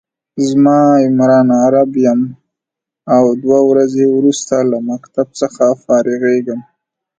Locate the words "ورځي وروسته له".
3.69-4.77